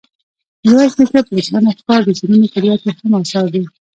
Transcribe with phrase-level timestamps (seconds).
[0.65, 3.63] میرویس نیکه، پریشانه افکار، د شعرونو کلیات یې هم اثار دي.